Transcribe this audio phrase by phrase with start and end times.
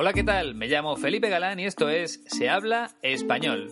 [0.00, 0.54] Hola, ¿qué tal?
[0.54, 3.66] Me llamo Felipe Galán y esto es Se habla español.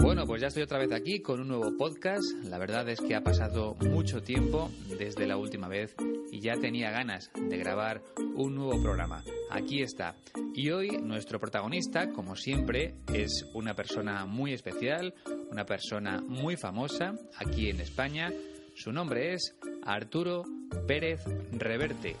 [0.00, 2.22] Bueno, pues ya estoy otra vez aquí con un nuevo podcast.
[2.44, 4.70] La verdad es que ha pasado mucho tiempo
[5.00, 5.96] desde la última vez
[6.30, 8.04] y ya tenía ganas de grabar
[8.36, 9.24] un nuevo programa.
[9.50, 10.14] Aquí está.
[10.54, 15.12] Y hoy nuestro protagonista, como siempre, es una persona muy especial,
[15.50, 18.32] una persona muy famosa aquí en España.
[18.76, 20.44] Su nombre es Arturo
[20.86, 22.16] Pérez Reverte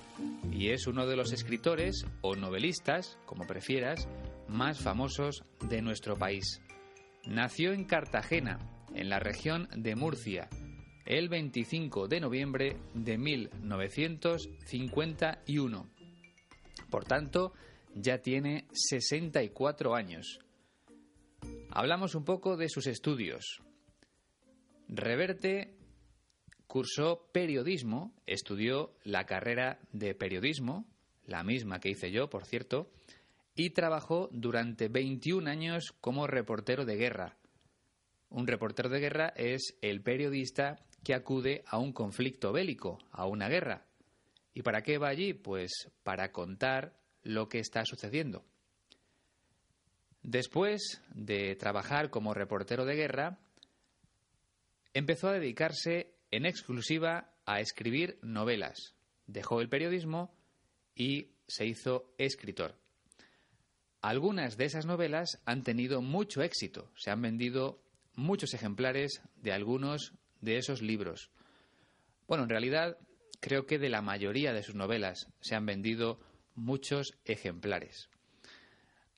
[0.52, 4.08] y es uno de los escritores o novelistas, como prefieras,
[4.48, 6.60] más famosos de nuestro país.
[7.26, 8.58] Nació en Cartagena,
[8.94, 10.48] en la región de Murcia,
[11.06, 15.90] el 25 de noviembre de 1951.
[16.90, 17.52] Por tanto,
[17.94, 20.40] ya tiene 64 años.
[21.70, 23.60] Hablamos un poco de sus estudios.
[24.88, 25.74] Reverte
[26.70, 30.86] cursó periodismo, estudió la carrera de periodismo,
[31.26, 32.92] la misma que hice yo, por cierto,
[33.56, 37.36] y trabajó durante 21 años como reportero de guerra.
[38.28, 43.48] Un reportero de guerra es el periodista que acude a un conflicto bélico, a una
[43.48, 43.84] guerra.
[44.54, 45.34] ¿Y para qué va allí?
[45.34, 45.72] Pues
[46.04, 48.44] para contar lo que está sucediendo.
[50.22, 53.40] Después de trabajar como reportero de guerra,
[54.94, 58.94] empezó a dedicarse en exclusiva a escribir novelas.
[59.26, 60.34] Dejó el periodismo
[60.94, 62.76] y se hizo escritor.
[64.02, 66.90] Algunas de esas novelas han tenido mucho éxito.
[66.96, 67.82] Se han vendido
[68.14, 71.30] muchos ejemplares de algunos de esos libros.
[72.26, 72.96] Bueno, en realidad
[73.40, 76.20] creo que de la mayoría de sus novelas se han vendido
[76.54, 78.08] muchos ejemplares.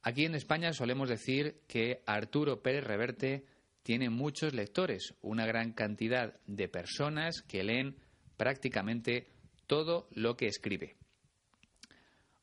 [0.03, 3.45] Aquí en España solemos decir que Arturo Pérez Reverte
[3.83, 7.97] tiene muchos lectores, una gran cantidad de personas que leen
[8.37, 9.29] prácticamente
[9.67, 10.97] todo lo que escribe.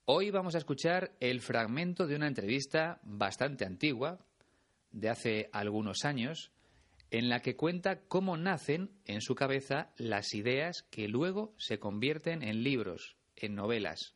[0.06, 4.20] Hoy vamos a escuchar el fragmento de una entrevista bastante antigua,
[4.92, 6.52] de hace algunos años,
[7.12, 12.44] en la que cuenta cómo nacen en su cabeza las ideas que luego se convierten
[12.44, 14.16] en libros, en novelas.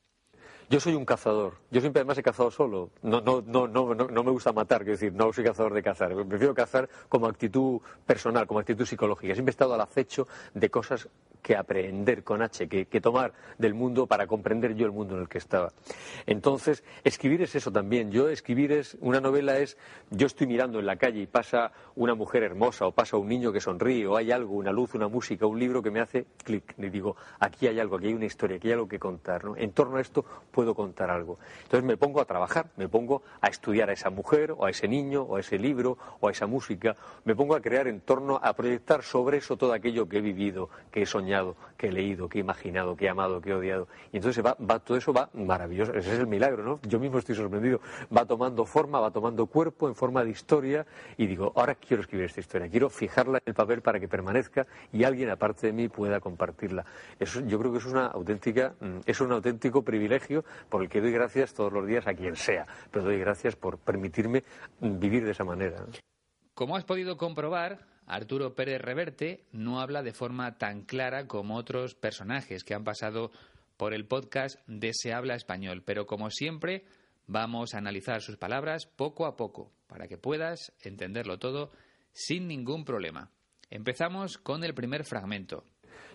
[0.73, 1.53] Yo soy un cazador.
[1.69, 2.89] Yo siempre además he cazado solo.
[3.03, 6.15] No, no, no, no, no, me gusta matar, quiero decir, no soy cazador de cazar.
[6.25, 9.35] Prefiero cazar como actitud personal, como actitud psicológica.
[9.35, 11.07] Siempre he estado al acecho de cosas
[11.43, 15.21] que aprender con H, que, que, tomar del mundo para comprender yo el mundo en
[15.21, 15.73] el que estaba.
[16.25, 18.11] Entonces, escribir es eso también.
[18.11, 19.77] Yo escribir es, una novela es,
[20.09, 23.51] yo estoy mirando en la calle y pasa una mujer hermosa o pasa un niño
[23.51, 26.73] que sonríe o hay algo, una luz, una música, un libro que me hace clic
[26.77, 29.43] y digo, aquí hay algo, aquí hay una historia, aquí hay algo que contar.
[29.43, 29.57] ¿no?
[29.57, 31.37] En torno a esto puedo contar algo.
[31.63, 34.87] Entonces me pongo a trabajar, me pongo a estudiar a esa mujer o a ese
[34.87, 38.39] niño o a ese libro o a esa música, me pongo a crear en torno,
[38.41, 41.32] a proyectar sobre eso todo aquello que he vivido, que he soñado
[41.77, 43.87] que he leído, que he imaginado, que he amado, que he odiado.
[44.11, 45.93] Y entonces va, todo eso va maravilloso.
[45.93, 46.79] Ese es el milagro, ¿no?
[46.87, 47.81] Yo mismo estoy sorprendido.
[48.15, 50.85] Va tomando forma, va tomando cuerpo en forma de historia
[51.17, 54.65] y digo, ahora quiero escribir esta historia, quiero fijarla en el papel para que permanezca
[54.91, 56.85] y alguien aparte de mí pueda compartirla.
[57.19, 61.01] Eso, yo creo que es una auténtica, mm, es un auténtico privilegio por el que
[61.01, 64.43] doy gracias todos los días a quien sea, pero doy gracias por permitirme
[64.79, 65.85] vivir de esa manera.
[66.53, 71.95] Como has podido comprobar, Arturo Pérez Reverte no habla de forma tan clara como otros
[71.95, 73.31] personajes que han pasado
[73.77, 76.85] por el podcast de Se habla español, pero como siempre
[77.27, 81.71] vamos a analizar sus palabras poco a poco para que puedas entenderlo todo
[82.11, 83.31] sin ningún problema.
[83.69, 85.63] Empezamos con el primer fragmento.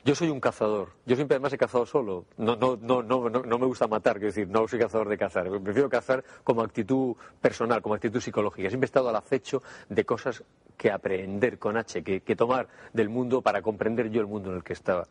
[0.04, 0.92] Yo soy un cazador.
[1.06, 2.26] Yo siempre además he cazado solo.
[2.36, 5.48] No, no, no, no, no, me gusta matar, quiero decir, no soy cazador de cazar.
[5.60, 8.68] Prefiero cazar como actitud personal, como actitud psicológica.
[8.68, 10.44] Siempre he estado al acecho de cosas
[10.78, 14.64] que aprender con H, que, tomar del mundo para comprender yo el mundo en el
[14.64, 15.06] que estaba.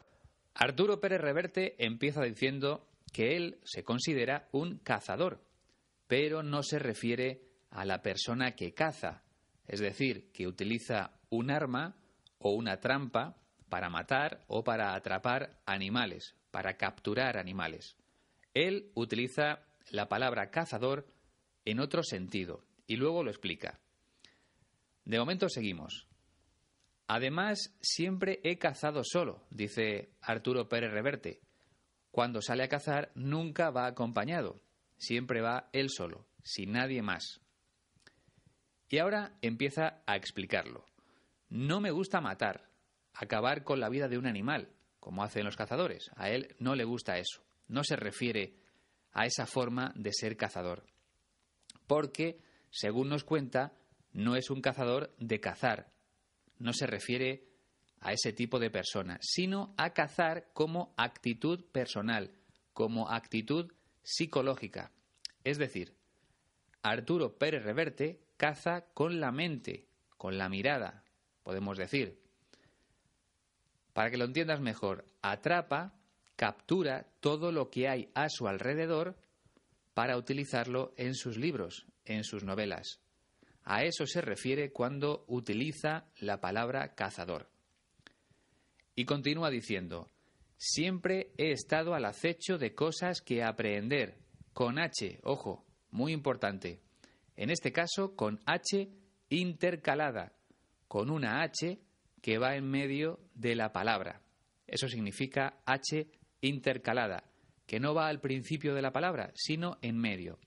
[0.56, 5.40] Arturo Pérez Reverte empieza diciendo que él se considera un cazador,
[6.08, 9.22] pero no se refiere a la persona que caza,
[9.68, 11.96] es decir, que utiliza un arma
[12.40, 13.36] o una trampa
[13.70, 17.98] para matar o para atrapar animales, para capturar animales.
[18.54, 19.60] Él utiliza
[19.92, 21.06] la palabra cazador
[21.66, 23.80] en otro sentido y luego lo explica.
[25.07, 26.06] De momento seguimos.
[27.07, 31.39] Además, siempre he cazado solo, dice Arturo Pérez Reverte.
[32.12, 34.59] Cuando sale a cazar nunca va acompañado,
[34.98, 37.39] siempre va él solo, sin nadie más.
[38.89, 40.83] Y ahora empieza a explicarlo.
[41.48, 42.69] No me gusta matar,
[43.13, 46.12] acabar con la vida de un animal, como hacen los cazadores.
[46.18, 47.45] A él no le gusta eso.
[47.69, 48.57] No se refiere
[49.13, 50.86] a esa forma de ser cazador.
[51.88, 53.71] Porque, según nos cuenta,
[54.18, 55.92] no es un cazador de cazar.
[56.58, 57.50] No se refiere
[58.00, 62.31] a ese tipo de persona, sino a cazar como actitud personal,
[62.74, 63.72] como actitud
[64.02, 64.92] psicológica.
[65.44, 65.96] Es decir,
[66.81, 69.88] Arturo Pérez Reverte caza con la mente,
[70.18, 71.04] con la mirada,
[71.44, 72.20] podemos decir.
[73.94, 75.94] Para que lo entiendas mejor, atrapa,
[76.36, 79.16] captura todo lo que hay a su alrededor
[79.94, 83.00] para utilizarlo en sus libros, en sus novelas.
[83.69, 87.50] A eso se refiere cuando utiliza la palabra cazador.
[88.96, 90.10] Y continúa diciendo,
[90.56, 94.19] siempre he estado al acecho de cosas que aprender,
[94.54, 96.80] con H, ojo, muy importante.
[97.36, 98.88] En este caso, con H
[99.28, 100.31] intercalada,
[100.88, 101.78] con una H
[102.22, 104.22] que va en medio de la palabra.
[104.66, 106.08] Eso significa H
[106.40, 107.25] intercalada,
[107.66, 110.40] que no va al principio de la palabra, sino en medio.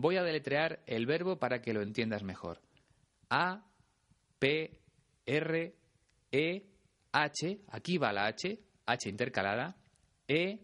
[0.00, 2.60] Voy a deletrear el verbo para que lo entiendas mejor.
[3.30, 3.66] A,
[4.38, 4.78] P,
[5.26, 5.74] R,
[6.30, 6.66] E,
[7.10, 9.76] H, aquí va la H, H intercalada,
[10.28, 10.60] E,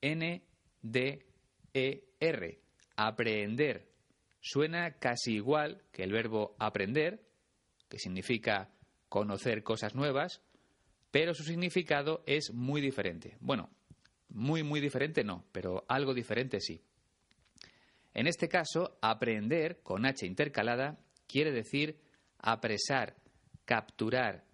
[0.00, 0.42] N,
[0.80, 1.26] D,
[1.74, 2.60] E, R.
[2.96, 3.86] Aprender.
[4.40, 7.22] Suena casi igual que el verbo aprender,
[7.86, 8.70] que significa
[9.10, 10.40] conocer cosas nuevas,
[11.10, 13.36] pero su significado es muy diferente.
[13.40, 13.68] Bueno,
[14.30, 16.82] muy, muy diferente no, pero algo diferente sí.
[18.14, 22.00] En este caso, aprender con H intercalada quiere decir
[22.38, 23.16] apresar,
[23.64, 24.44] capturar,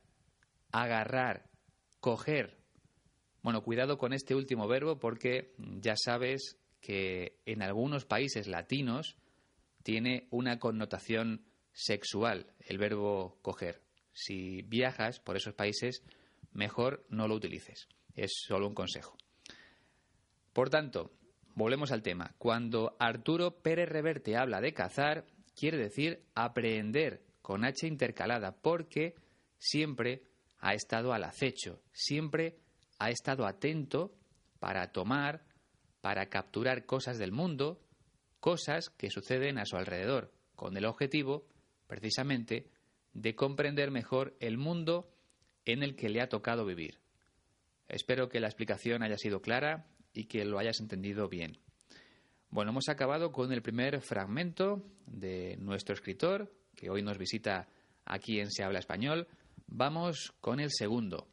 [0.72, 1.48] agarrar,
[2.00, 2.58] coger.
[3.42, 9.16] Bueno, cuidado con este último verbo porque ya sabes que en algunos países latinos
[9.82, 13.82] tiene una connotación sexual el verbo coger.
[14.12, 16.02] Si viajas por esos países,
[16.52, 17.88] mejor no lo utilices.
[18.14, 19.16] Es solo un consejo.
[20.52, 21.12] Por tanto,
[21.56, 22.34] volvemos al tema.
[22.38, 25.24] Cuando Arturo Pérez Reverte habla de cazar,
[25.56, 29.16] quiere decir aprehender con H intercalada, porque
[29.58, 30.22] siempre
[30.58, 32.58] ha estado al acecho, siempre
[32.98, 34.14] ha estado atento
[34.60, 35.44] para tomar,
[36.00, 37.80] para capturar cosas del mundo,
[38.38, 41.46] cosas que suceden a su alrededor, con el objetivo,
[41.86, 42.68] precisamente,
[43.14, 45.10] de comprender mejor el mundo
[45.64, 47.00] en el que le ha tocado vivir.
[47.88, 49.86] Espero que la explicación haya sido clara
[50.16, 51.58] y que lo hayas entendido bien.
[52.50, 57.68] Bueno, hemos acabado con el primer fragmento de nuestro escritor, que hoy nos visita
[58.04, 59.26] aquí en Se habla español.
[59.66, 61.26] Vamos con el segundo.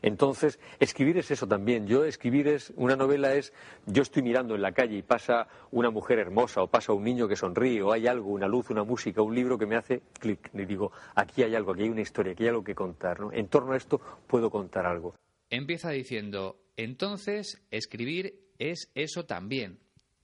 [0.00, 1.86] Entonces, escribir es eso también.
[1.86, 3.52] Yo escribir es, una novela es,
[3.86, 7.26] yo estoy mirando en la calle y pasa una mujer hermosa o pasa un niño
[7.26, 10.50] que sonríe o hay algo, una luz, una música, un libro que me hace clic.
[10.54, 13.18] Y digo, aquí hay algo, aquí hay una historia, aquí hay algo que contar.
[13.32, 15.14] En torno a esto puedo contar algo.
[15.52, 19.80] Empieza diciendo, entonces, escribir es eso también.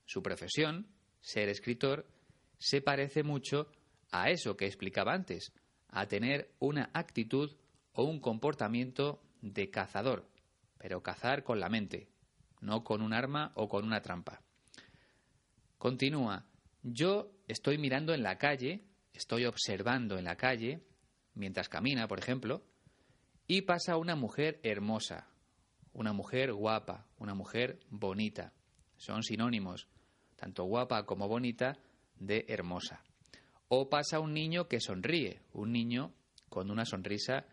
[0.07, 0.87] Su profesión,
[1.21, 2.07] ser escritor,
[2.57, 3.71] se parece mucho
[4.09, 5.53] a eso que explicaba antes,
[5.89, 7.55] a tener una actitud
[7.93, 10.27] o un comportamiento de cazador,
[10.79, 12.09] pero cazar con la mente,
[12.59, 14.41] no con un arma o con una trampa.
[15.77, 16.47] Continúa,
[16.81, 18.83] yo estoy mirando en la calle,
[19.13, 20.81] estoy observando en la calle,
[21.35, 22.63] mientras camina, por ejemplo,
[23.51, 25.27] y pasa una mujer hermosa,
[25.93, 28.53] una mujer guapa, una mujer bonita.
[28.95, 29.87] Son sinónimos,
[30.35, 31.79] tanto guapa como bonita,
[32.19, 33.03] de hermosa.
[33.67, 36.13] O pasa un niño que sonríe, un niño
[36.47, 37.47] con una sonrisa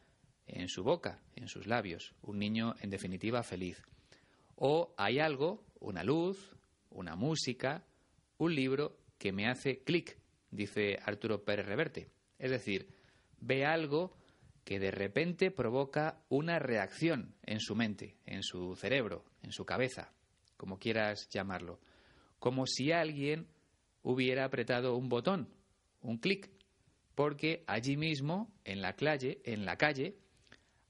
[0.46, 3.82] en su boca, en sus labios, un niño en definitiva feliz.
[4.55, 6.55] O hay algo, una luz,
[6.91, 7.86] una música,
[8.36, 10.19] un libro que me hace clic,
[10.50, 12.10] dice Arturo Pérez Reverte.
[12.38, 12.86] Es decir,
[13.41, 14.15] ve algo
[14.67, 20.13] que de repente provoca una reacción en su mente, en su cerebro, en su cabeza,
[20.56, 21.79] como quieras llamarlo,
[22.41, 23.46] como si alguien
[24.03, 25.49] hubiera apretado un botón,
[26.01, 26.51] un clic,
[27.15, 30.19] porque allí mismo, en la calle,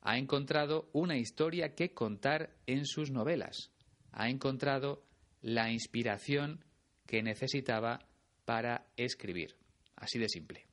[0.01, 3.73] ha encontrado una historia que contar en sus novelas,
[4.11, 5.05] ha encontrado
[5.43, 6.65] la inspiración
[7.05, 8.09] que necesitaba
[8.47, 9.55] para escribir,
[9.97, 10.65] así de simple.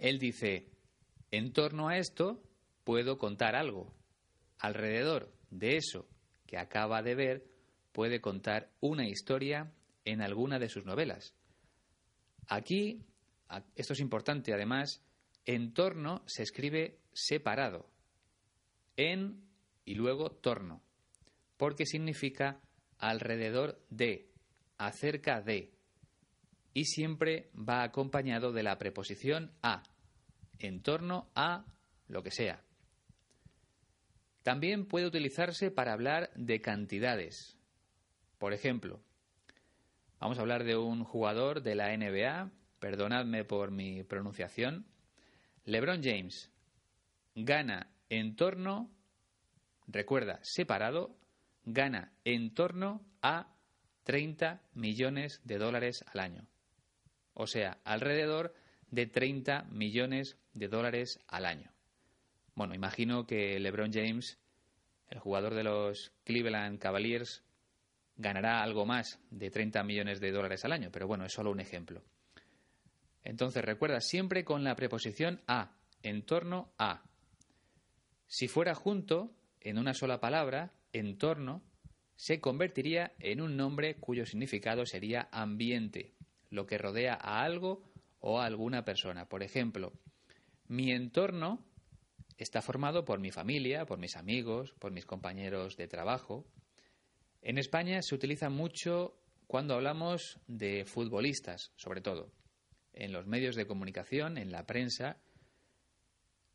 [0.00, 0.73] Él dice,
[1.36, 2.40] en torno a esto
[2.84, 3.92] puedo contar algo.
[4.58, 6.08] Alrededor de eso
[6.46, 7.46] que acaba de ver
[7.90, 9.72] puede contar una historia
[10.04, 11.34] en alguna de sus novelas.
[12.46, 13.04] Aquí,
[13.74, 15.02] esto es importante además,
[15.44, 17.90] en torno se escribe separado.
[18.96, 19.42] En
[19.84, 20.82] y luego torno.
[21.56, 22.60] Porque significa
[22.98, 24.30] alrededor de,
[24.78, 25.72] acerca de.
[26.74, 29.82] Y siempre va acompañado de la preposición a
[30.58, 31.64] en torno a
[32.08, 32.62] lo que sea.
[34.42, 37.56] También puede utilizarse para hablar de cantidades.
[38.38, 39.00] Por ejemplo,
[40.20, 44.86] vamos a hablar de un jugador de la NBA, perdonadme por mi pronunciación,
[45.64, 46.50] LeBron James
[47.34, 48.90] gana en torno,
[49.86, 51.16] recuerda, separado,
[51.64, 53.48] gana en torno a
[54.04, 56.46] 30 millones de dólares al año.
[57.32, 58.54] O sea, alrededor
[58.94, 61.70] de 30 millones de dólares al año.
[62.54, 64.38] Bueno, imagino que LeBron James,
[65.08, 67.42] el jugador de los Cleveland Cavaliers,
[68.16, 71.60] ganará algo más de 30 millones de dólares al año, pero bueno, es solo un
[71.60, 72.02] ejemplo.
[73.24, 77.02] Entonces recuerda siempre con la preposición a, en torno a.
[78.26, 81.62] Si fuera junto, en una sola palabra, en torno,
[82.14, 86.14] se convertiría en un nombre cuyo significado sería ambiente,
[86.50, 87.82] lo que rodea a algo
[88.26, 89.28] o a alguna persona.
[89.28, 89.92] Por ejemplo,
[90.66, 91.62] mi entorno
[92.38, 96.46] está formado por mi familia, por mis amigos, por mis compañeros de trabajo.
[97.42, 102.32] En España se utiliza mucho cuando hablamos de futbolistas, sobre todo.
[102.94, 105.18] En los medios de comunicación, en la prensa,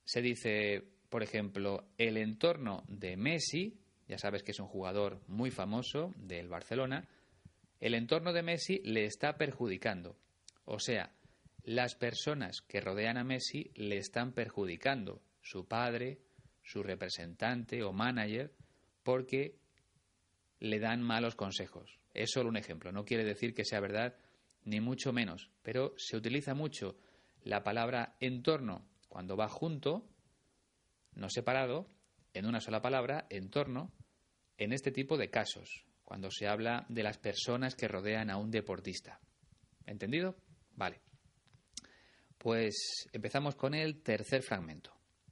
[0.06, 5.52] se dice, por ejemplo, el entorno de Messi, ya sabes que es un jugador muy
[5.52, 7.08] famoso del Barcelona,
[7.80, 10.18] el entorno de Messi le está perjudicando.
[10.66, 11.14] O sea,
[11.70, 16.20] las personas que rodean a Messi le están perjudicando, su padre,
[16.64, 18.56] su representante o manager,
[19.04, 19.60] porque
[20.60, 22.00] le dan malos consejos.
[22.16, 24.18] Es solo un ejemplo, no quiere decir que sea verdad,
[24.64, 26.98] ni mucho menos, pero se utiliza mucho
[27.44, 30.10] la palabra entorno cuando va junto,
[31.14, 31.88] no separado,
[32.34, 33.94] en una sola palabra, entorno,
[34.58, 38.50] en este tipo de casos, cuando se habla de las personas que rodean a un
[38.50, 39.20] deportista.
[39.86, 40.36] ¿Entendido?
[40.76, 41.09] Vale.
[42.40, 44.92] Pues empezamos con el tercer fragmento.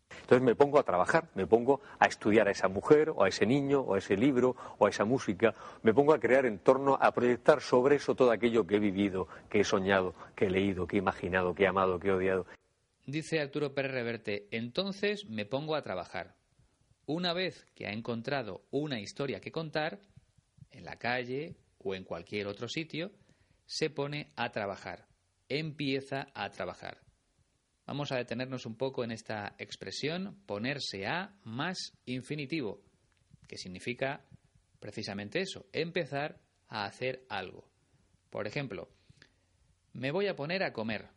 [0.10, 3.46] Entonces me pongo a trabajar, me pongo a estudiar a esa mujer, o a ese
[3.46, 6.98] niño, o a ese libro, o a esa música, me pongo a crear en torno,
[7.00, 10.86] a proyectar sobre eso todo aquello que he vivido, que he soñado, que he leído,
[10.86, 12.46] que he imaginado, que he amado, que he odiado.
[13.06, 16.36] Dice Arturo Pérez Reverte, entonces me pongo a trabajar.
[17.06, 20.02] Una vez que ha encontrado una historia que contar,
[20.72, 23.12] en la calle o en cualquier otro sitio,
[23.66, 25.08] se pone a trabajar,
[25.50, 27.02] empieza a trabajar.
[27.86, 32.82] Vamos a detenernos un poco en esta expresión ponerse a más infinitivo,
[33.48, 34.26] que significa
[34.80, 37.70] precisamente eso, empezar a hacer algo.
[38.30, 38.90] Por ejemplo,
[39.94, 41.08] me voy a poner a comer,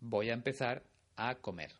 [0.00, 0.84] voy a empezar
[1.16, 1.72] a comer.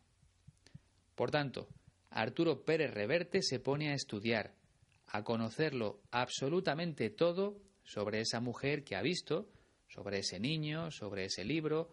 [1.15, 1.67] Por tanto,
[2.09, 4.55] Arturo Pérez Reverte se pone a estudiar,
[5.07, 9.49] a conocerlo absolutamente todo sobre esa mujer que ha visto,
[9.93, 11.89] sobre ese niño, sobre ese libro,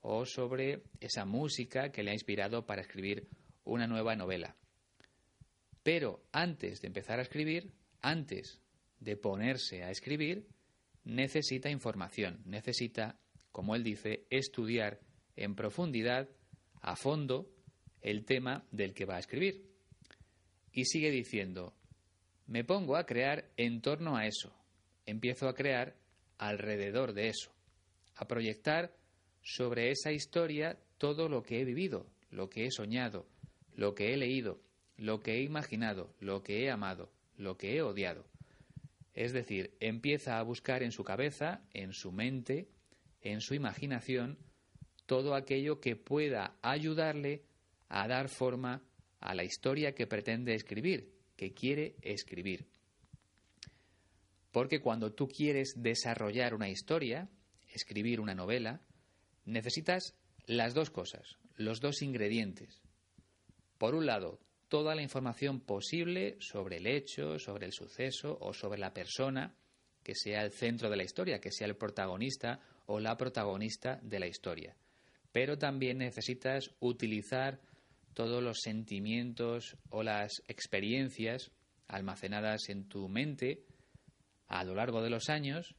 [0.00, 3.28] o sobre esa música que le ha inspirado para escribir
[3.64, 4.56] una nueva novela.
[5.82, 8.60] Pero antes de empezar a escribir, antes
[8.98, 10.48] de ponerse a escribir,
[11.04, 13.18] necesita información, necesita,
[13.52, 15.00] como él dice, estudiar
[15.36, 16.28] en profundidad,
[16.80, 17.48] a fondo,
[18.00, 19.68] el tema del que va a escribir.
[20.72, 21.74] Y sigue diciendo,
[22.46, 24.52] me pongo a crear en torno a eso,
[25.06, 25.96] empiezo a crear
[26.48, 27.52] alrededor de eso,
[28.16, 28.92] a proyectar
[29.42, 33.26] sobre esa historia todo lo que he vivido, lo que he soñado,
[33.74, 34.60] lo que he leído,
[34.96, 38.26] lo que he imaginado, lo que he amado, lo que he odiado.
[39.14, 42.68] Es decir, empieza a buscar en su cabeza, en su mente,
[43.20, 44.38] en su imaginación,
[45.06, 47.42] todo aquello que pueda ayudarle
[47.88, 48.82] a dar forma
[49.20, 52.66] a la historia que pretende escribir, que quiere escribir.
[54.52, 57.28] Porque cuando tú quieres desarrollar una historia,
[57.68, 58.80] escribir una novela,
[59.46, 60.14] necesitas
[60.46, 62.82] las dos cosas, los dos ingredientes.
[63.78, 68.78] Por un lado, toda la información posible sobre el hecho, sobre el suceso o sobre
[68.78, 69.54] la persona
[70.02, 74.20] que sea el centro de la historia, que sea el protagonista o la protagonista de
[74.20, 74.76] la historia.
[75.32, 77.60] Pero también necesitas utilizar
[78.12, 81.50] todos los sentimientos o las experiencias
[81.88, 83.64] almacenadas en tu mente
[84.52, 85.74] a lo largo de los años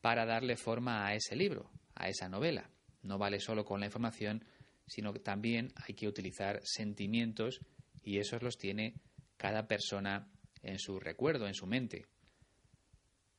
[0.00, 2.70] para darle forma a ese libro, a esa novela.
[3.02, 4.44] No vale solo con la información,
[4.86, 7.60] sino que también hay que utilizar sentimientos
[8.02, 8.94] y esos los tiene
[9.36, 10.28] cada persona
[10.62, 12.06] en su recuerdo, en su mente.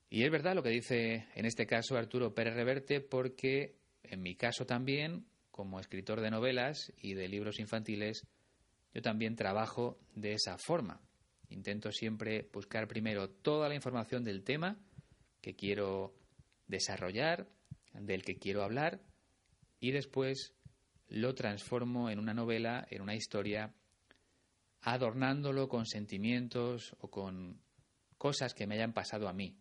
[0.10, 4.36] Y es verdad lo que dice en este caso Arturo Pérez Reverte, porque en mi
[4.36, 8.28] caso también, como escritor de novelas y de libros infantiles,
[8.94, 11.00] yo también trabajo de esa forma.
[11.54, 14.80] Intento siempre buscar primero toda la información del tema
[15.40, 16.16] que quiero
[16.68, 17.48] desarrollar,
[17.94, 19.02] del que quiero hablar,
[19.80, 20.56] y después
[21.08, 23.76] lo transformo en una novela, en una historia,
[24.82, 27.62] adornándolo con sentimientos o con
[28.18, 29.56] cosas que me hayan pasado a mí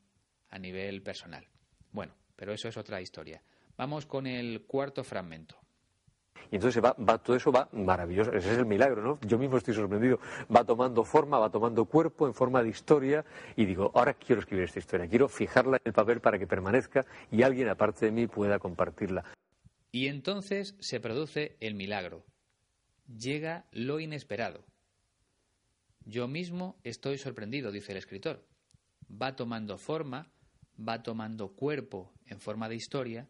[0.48, 1.46] a nivel personal.
[1.90, 3.42] Bueno, pero eso es otra historia.
[3.76, 5.58] Vamos con el cuarto fragmento.
[6.52, 8.30] Y entonces va, va, todo eso va maravilloso.
[8.30, 9.18] Ese es el milagro, ¿no?
[9.26, 10.20] Yo mismo estoy sorprendido.
[10.54, 13.24] Va tomando forma, va tomando cuerpo en forma de historia
[13.56, 17.06] y digo, ahora quiero escribir esta historia, quiero fijarla en el papel para que permanezca
[17.30, 19.24] y alguien aparte de mí pueda compartirla.
[19.92, 22.22] Y entonces se produce el milagro.
[23.06, 24.62] Llega lo inesperado.
[26.04, 28.44] Yo mismo estoy sorprendido, dice el escritor.
[29.10, 30.30] Va tomando forma,
[30.78, 33.26] va tomando cuerpo en forma de historia,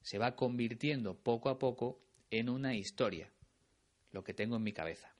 [0.00, 2.00] se va convirtiendo poco a poco
[2.32, 3.30] en una historia,
[4.10, 5.14] lo que tengo en mi cabeza.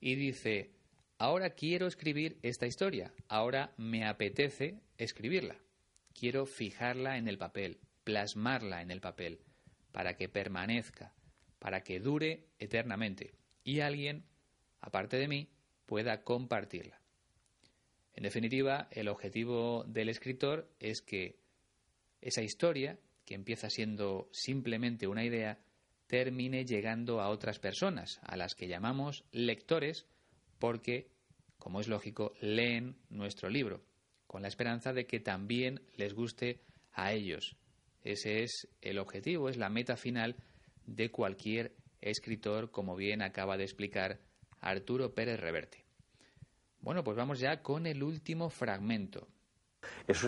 [0.00, 0.72] Y dice,
[1.18, 5.56] ahora quiero escribir esta historia, ahora me apetece escribirla,
[6.12, 9.38] quiero fijarla en el papel, plasmarla en el papel,
[9.92, 11.14] para que permanezca,
[11.60, 14.24] para que dure eternamente y alguien,
[14.80, 15.48] aparte de mí,
[15.86, 17.00] pueda compartirla.
[18.14, 21.38] En definitiva, el objetivo del escritor es que
[22.20, 25.60] esa historia, que empieza siendo simplemente una idea,
[26.06, 30.06] termine llegando a otras personas, a las que llamamos lectores,
[30.58, 31.10] porque,
[31.58, 33.84] como es lógico, leen nuestro libro,
[34.26, 36.60] con la esperanza de que también les guste
[36.92, 37.56] a ellos.
[38.04, 40.36] Ese es el objetivo, es la meta final
[40.86, 44.20] de cualquier escritor, como bien acaba de explicar
[44.60, 45.84] Arturo Pérez Reverte.
[46.80, 49.26] Bueno, pues vamos ya con el último fragmento.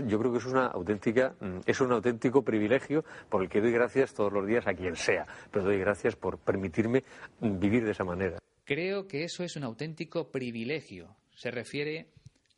[0.07, 3.73] Yo creo que es una auténtica, mm, es un auténtico privilegio por el que doy
[3.73, 7.05] gracias todos los días a quien sea, pero doy gracias por permitirme
[7.41, 8.39] mm, vivir de esa manera.
[8.65, 11.17] Creo que eso es un auténtico privilegio.
[11.35, 12.09] Se refiere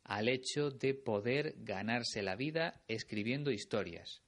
[0.03, 4.21] al hecho de poder ganarse la vida escribiendo historias.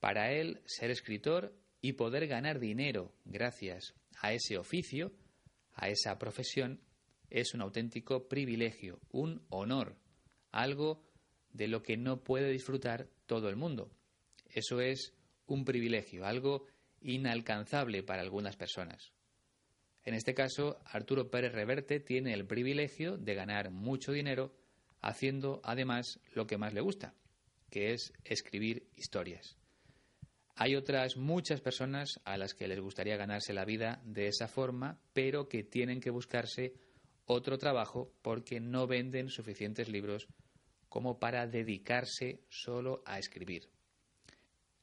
[0.00, 5.12] Para él, ser escritor y poder ganar dinero gracias a ese oficio,
[5.74, 6.80] a esa profesión,
[7.28, 9.96] es un auténtico privilegio, un honor,
[10.52, 11.02] algo
[11.54, 13.90] de lo que no puede disfrutar todo el mundo.
[14.50, 15.14] Eso es
[15.46, 16.66] un privilegio, algo
[17.00, 19.12] inalcanzable para algunas personas.
[20.04, 24.54] En este caso, Arturo Pérez Reverte tiene el privilegio de ganar mucho dinero
[25.00, 27.14] haciendo además lo que más le gusta,
[27.70, 29.56] que es escribir historias.
[30.56, 35.00] Hay otras muchas personas a las que les gustaría ganarse la vida de esa forma,
[35.12, 36.74] pero que tienen que buscarse
[37.26, 40.28] otro trabajo porque no venden suficientes libros
[40.94, 43.68] como para dedicarse solo a escribir.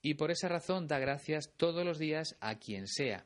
[0.02, 3.26] Y por esa razón da gracias todos los días a quien sea,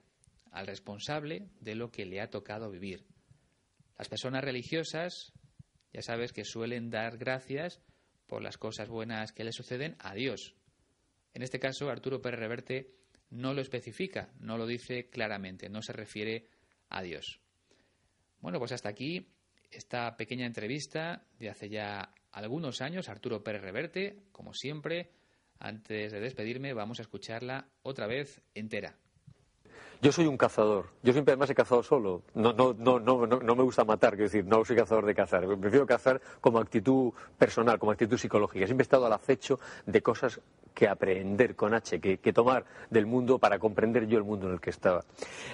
[0.52, 3.04] al responsable de lo que le ha tocado vivir.
[3.98, 5.34] Las personas religiosas,
[5.94, 7.82] ya sabes que suelen dar gracias
[8.28, 10.54] por las cosas buenas que le suceden a Dios.
[11.34, 12.92] En este caso, Arturo Pérez Reverte
[13.32, 16.50] no lo especifica, no lo dice claramente, no se refiere
[16.90, 17.40] a Dios.
[18.42, 19.28] Bueno, pues hasta aquí
[19.72, 25.10] esta pequeña entrevista de hace ya algunos años, Arturo Pérez Reverte, como siempre.
[25.58, 28.98] Antes de despedirme, vamos a escucharla otra vez entera.
[30.02, 30.90] Yo soy un cazador.
[31.02, 32.24] Yo siempre además he cazado solo.
[32.34, 35.48] No, no, no, no, no, me gusta matar, quiero decir, no soy cazador de cazar.
[35.58, 38.66] Prefiero cazar como actitud personal, como actitud psicológica.
[38.66, 40.42] Siempre he estado al acecho de cosas
[40.76, 44.60] que aprender con H, que, tomar del mundo para comprender yo el mundo en el
[44.60, 45.04] que estaba.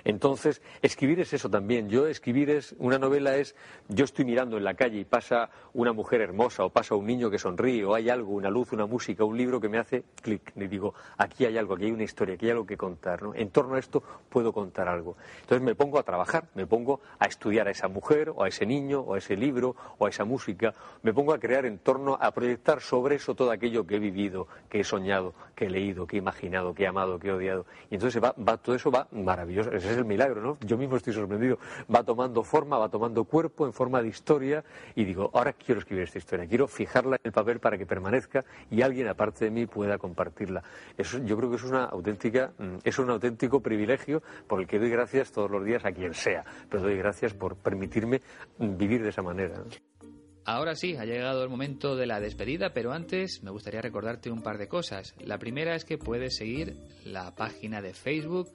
[0.04, 1.90] Entonces, escribir es eso también.
[1.90, 3.56] Yo escribir es, una novela es,
[3.88, 7.30] yo estoy mirando en la calle y pasa una mujer hermosa o pasa un niño
[7.30, 10.52] que sonríe o hay algo, una luz, una música, un libro que me hace clic.
[10.56, 13.22] Y digo, aquí hay algo, aquí hay una historia, aquí hay algo que contar.
[13.22, 13.36] ¿no?
[13.36, 15.16] En torno a esto puedo contar algo.
[15.42, 18.66] Entonces me pongo a trabajar, me pongo a estudiar a esa mujer o a ese
[18.66, 22.18] niño o a ese libro o a esa música, me pongo a crear en torno,
[22.20, 25.11] a proyectar sobre eso todo aquello que he vivido, que he soñado
[25.56, 27.66] que he leído, que he imaginado, que he amado, que he odiado.
[27.90, 29.72] Y entonces va, todo eso va maravilloso.
[29.72, 30.58] Ese es el milagro, ¿no?
[30.62, 31.60] Yo mismo estoy sorprendido.
[31.94, 34.64] Va tomando forma, va tomando cuerpo en forma de historia
[34.96, 38.44] y digo, ahora quiero escribir esta historia, quiero fijarla en el papel para que permanezca
[38.70, 40.64] y alguien aparte de mí pueda compartirla.
[40.98, 44.80] Eso, yo creo que es una auténtica, mm, es un auténtico privilegio por el que
[44.80, 48.22] doy gracias todos los días a quien sea, pero doy gracias por permitirme
[48.58, 49.56] vivir de esa manera.
[50.44, 54.42] Ahora sí, ha llegado el momento de la despedida, pero antes me gustaría recordarte un
[54.42, 55.14] par de cosas.
[55.20, 56.76] La primera es que puedes seguir
[57.06, 58.50] la página de Facebook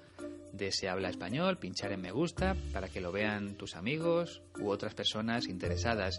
[0.52, 4.68] de Se Habla Español, pinchar en me gusta para que lo vean tus amigos u
[4.68, 6.18] otras personas interesadas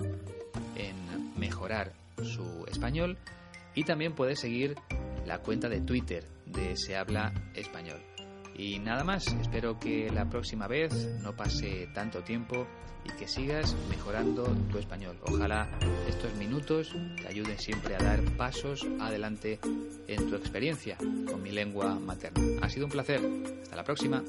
[0.76, 3.18] en mejorar su español.
[3.76, 4.76] Y también puedes seguir
[5.26, 8.00] la cuenta de Twitter de Se Habla Español.
[8.58, 10.92] Y nada más, espero que la próxima vez
[11.22, 12.66] no pase tanto tiempo
[13.06, 15.18] y que sigas mejorando tu español.
[15.24, 15.70] Ojalá
[16.08, 19.60] estos minutos te ayuden siempre a dar pasos adelante
[20.08, 22.42] en tu experiencia con mi lengua materna.
[22.62, 23.22] Ha sido un placer.
[23.64, 24.24] Hasta la próxima.